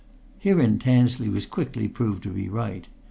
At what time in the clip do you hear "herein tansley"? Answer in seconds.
0.39-1.29